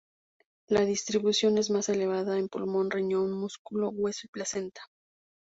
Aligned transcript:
La 0.67 0.79
distribución 0.83 1.59
es 1.59 1.69
más 1.69 1.87
elevada 1.87 2.39
en 2.39 2.49
pulmón, 2.49 2.89
riñón, 2.89 3.33
músculo, 3.33 3.89
hueso 3.91 4.21
y 4.23 4.29
placenta. 4.29 4.81